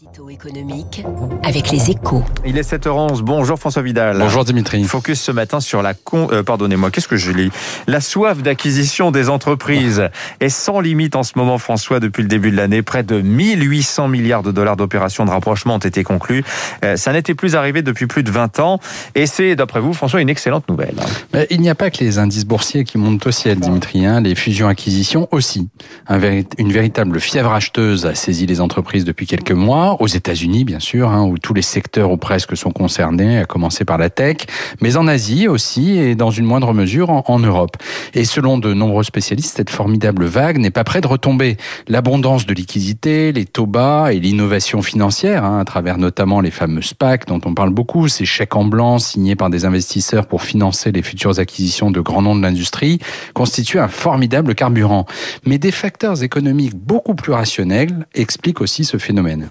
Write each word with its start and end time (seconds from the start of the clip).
Édito 0.00 0.30
économique 0.30 1.04
avec 1.42 1.72
les 1.72 1.90
échos. 1.90 2.22
Il 2.46 2.56
est 2.56 2.72
7h11. 2.72 3.22
Bonjour 3.22 3.58
François 3.58 3.82
Vidal. 3.82 4.18
Bonjour 4.18 4.44
Dimitri. 4.44 4.84
Focus 4.84 5.20
ce 5.20 5.32
matin 5.32 5.58
sur 5.58 5.82
la 5.82 5.92
con... 5.92 6.28
Euh, 6.30 6.44
pardonnez-moi, 6.44 6.92
qu'est-ce 6.92 7.08
que 7.08 7.16
je 7.16 7.32
lis? 7.32 7.50
La 7.88 8.00
soif 8.00 8.40
d'acquisition 8.40 9.10
des 9.10 9.28
entreprises 9.28 10.08
est 10.38 10.50
sans 10.50 10.78
limite 10.78 11.16
en 11.16 11.24
ce 11.24 11.32
moment 11.34 11.58
François 11.58 11.98
depuis 11.98 12.22
le 12.22 12.28
début 12.28 12.52
de 12.52 12.56
l'année. 12.56 12.82
Près 12.82 13.02
de 13.02 13.20
1800 13.20 14.06
milliards 14.06 14.44
de 14.44 14.52
dollars 14.52 14.76
d'opérations 14.76 15.24
de 15.24 15.30
rapprochement 15.30 15.74
ont 15.74 15.78
été 15.78 16.04
conclus. 16.04 16.44
Euh, 16.84 16.96
ça 16.96 17.12
n'était 17.12 17.34
plus 17.34 17.56
arrivé 17.56 17.82
depuis 17.82 18.06
plus 18.06 18.22
de 18.22 18.30
20 18.30 18.60
ans 18.60 18.78
et 19.16 19.26
c'est 19.26 19.56
d'après 19.56 19.80
vous 19.80 19.94
François 19.94 20.20
une 20.20 20.28
excellente 20.28 20.68
nouvelle. 20.68 20.94
Il 21.50 21.60
n'y 21.60 21.70
a 21.70 21.74
pas 21.74 21.90
que 21.90 22.04
les 22.04 22.18
indices 22.18 22.46
boursiers 22.46 22.84
qui 22.84 22.98
montent 22.98 23.26
au 23.26 23.32
ciel 23.32 23.58
Dimitri, 23.58 24.06
hein. 24.06 24.20
les 24.20 24.36
fusions-acquisitions 24.36 25.26
aussi. 25.32 25.68
une 26.08 26.72
véritable 26.72 27.18
fièvre 27.18 27.52
acheteuse 27.52 28.06
a 28.06 28.14
saisi 28.14 28.46
les 28.46 28.60
entreprises 28.60 29.04
depuis 29.04 29.26
quelques 29.26 29.50
mois 29.50 29.87
aux 29.94 30.06
États-Unis 30.06 30.64
bien 30.64 30.80
sûr, 30.80 31.08
hein, 31.08 31.24
où 31.24 31.38
tous 31.38 31.54
les 31.54 31.62
secteurs 31.62 32.10
ou 32.10 32.16
presque 32.16 32.56
sont 32.56 32.70
concernés, 32.70 33.38
à 33.38 33.44
commencer 33.44 33.84
par 33.84 33.98
la 33.98 34.10
tech, 34.10 34.38
mais 34.80 34.96
en 34.96 35.06
Asie 35.06 35.48
aussi 35.48 35.98
et 35.98 36.14
dans 36.14 36.30
une 36.30 36.44
moindre 36.44 36.72
mesure 36.72 37.10
en, 37.10 37.38
Europe. 37.38 37.76
Et 38.14 38.24
selon 38.24 38.58
de 38.58 38.74
nombreux 38.74 39.02
spécialistes, 39.02 39.56
cette 39.56 39.70
formidable 39.70 40.26
vague 40.26 40.58
n'est 40.58 40.70
pas 40.70 40.84
près 40.84 41.00
de 41.00 41.06
retomber. 41.06 41.56
L'abondance 41.86 42.46
de 42.46 42.54
liquidités, 42.54 43.32
les 43.32 43.44
taux 43.44 43.66
bas 43.66 44.12
et 44.12 44.20
l'innovation 44.20 44.82
financière, 44.82 45.44
hein, 45.44 45.58
à 45.60 45.64
travers 45.64 45.98
notamment 45.98 46.40
les 46.40 46.50
fameux 46.50 46.82
SPAC 46.82 47.26
dont 47.26 47.40
on 47.44 47.54
parle 47.54 47.70
beaucoup, 47.70 48.08
ces 48.08 48.24
chèques 48.24 48.56
en 48.56 48.64
blanc 48.64 48.98
signés 48.98 49.36
par 49.36 49.50
des 49.50 49.64
investisseurs 49.64 50.26
pour 50.26 50.42
financer 50.42 50.92
les 50.92 51.02
futures 51.02 51.38
acquisitions 51.38 51.90
de 51.90 52.00
grands 52.00 52.22
noms 52.22 52.36
de 52.36 52.42
l'industrie, 52.42 52.98
constituent 53.34 53.80
un 53.80 53.88
formidable 53.88 54.54
carburant. 54.54 55.06
Mais 55.46 55.58
des 55.58 55.72
facteurs 55.72 56.22
économiques 56.22 56.74
beaucoup 56.74 57.14
plus 57.14 57.32
rationnels 57.32 58.06
expliquent 58.14 58.60
aussi 58.60 58.84
ce 58.84 58.96
phénomène. 58.96 59.50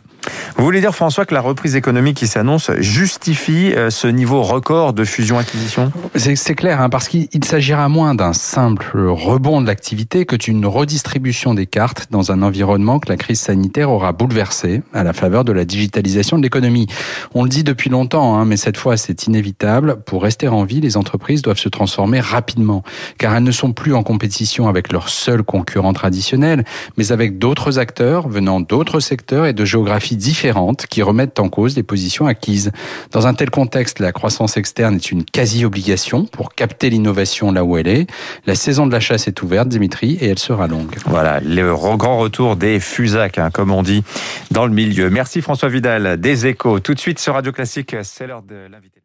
Vous 0.58 0.64
voulez 0.64 0.82
dire, 0.82 0.94
François, 0.94 1.26
que 1.26 1.34
la 1.34 1.42
reprise 1.42 1.76
économique 1.76 2.18
qui 2.18 2.28
s'annonce 2.28 2.72
justifie 2.80 3.74
euh, 3.76 3.90
ce 3.90 4.08
niveau 4.08 4.42
record 4.42 4.94
de 4.94 5.06
fusion-acquisition? 5.06 5.92
C'est 6.16 6.56
clair, 6.56 6.82
hein, 6.82 6.90
parce 6.90 7.08
qu'il 7.08 7.44
s'agira 7.46 7.88
moins 7.90 8.16
d'un 8.16 8.34
simple 8.48 9.08
rebond 9.10 9.60
de 9.60 9.68
l'activité 9.68 10.26
que 10.26 10.38
d'une 10.38 10.66
redistribution 10.66 11.54
des 11.54 11.66
cartes 11.66 12.08
dans 12.12 12.32
un 12.32 12.42
environnement 12.42 12.98
que 12.98 13.10
la 13.10 13.18
crise 13.18 13.42
sanitaire 13.42 13.92
aura 13.92 14.14
bouleversé 14.14 14.84
à 14.94 15.04
la 15.04 15.12
faveur 15.12 15.44
de 15.44 15.52
la 15.52 15.66
digitalisation 15.66 16.38
de 16.38 16.44
l'économie. 16.44 16.88
On 17.34 17.44
le 17.44 17.50
dit 17.50 17.66
depuis 17.66 17.90
longtemps, 17.90 18.38
hein, 18.38 18.46
mais 18.46 18.56
cette 18.56 18.78
fois 18.78 18.96
c'est 18.96 19.28
inévitable. 19.28 19.98
Pour 20.06 20.24
rester 20.24 20.48
en 20.48 20.64
vie, 20.64 20.80
les 20.80 20.96
entreprises 20.96 21.42
doivent 21.42 21.60
se 21.60 21.68
transformer 21.68 22.22
rapidement, 22.22 22.84
car 23.18 23.36
elles 23.36 23.44
ne 23.44 23.52
sont 23.52 23.74
plus 23.74 23.94
en 23.94 24.02
compétition 24.02 24.70
avec 24.70 24.94
leurs 24.94 25.10
seuls 25.10 25.44
concurrents 25.44 25.94
traditionnels, 25.94 26.64
mais 26.96 27.12
avec 27.12 27.40
d'autres 27.40 27.80
acteurs 27.80 28.30
venant 28.30 28.62
d'autres 28.62 29.02
secteurs 29.02 29.46
et 29.46 29.54
de 29.54 29.66
géographies 29.66 30.16
différentes 30.16 30.88
qui 30.88 31.02
remettent 31.02 31.42
en 31.42 31.50
cause 31.50 31.76
les 31.76 31.84
positions 31.84 32.28
acquises. 32.28 32.72
Dans 33.12 33.28
un 33.28 33.34
tel 33.34 33.50
contexte, 33.50 34.00
la 34.00 34.14
croissance 34.14 34.56
externe 34.56 34.96
est 34.96 35.12
une 35.12 35.26
quasi-obligation 35.26 36.24
pour 36.24 36.56
capter 36.56 36.90
l'innovation 36.90 37.52
là 37.52 37.66
où 37.66 37.76
elle 37.76 37.90
est. 37.90 38.08
La 38.46 38.56
saison 38.56 38.88
de 38.88 38.92
la 38.92 39.00
chasse 39.00 39.28
est 39.28 39.42
ouverte, 39.42 39.68
Dimitri, 39.68 40.18
et 40.22 40.28
elle 40.28 40.40
sera 40.40 40.68
longue. 40.68 40.96
Voilà, 41.06 41.40
le 41.40 41.74
grand 41.74 42.18
retour 42.18 42.56
des 42.56 42.80
FUSAC, 42.80 43.38
hein, 43.38 43.50
comme 43.52 43.72
on 43.72 43.84
dit 43.84 44.04
dans 44.52 44.66
le 44.66 44.74
milieu. 44.74 45.10
Merci 45.10 45.42
François 45.42 45.70
Vidal, 45.70 46.20
des 46.20 46.48
échos. 46.48 46.80
Tout 46.80 46.94
de 46.94 47.00
suite 47.00 47.20
sur 47.20 47.34
Radio 47.34 47.52
Classique, 47.52 47.96
c'est 48.04 48.28
l'heure 48.28 48.44
de 48.44 48.56
l'invité. 48.70 49.02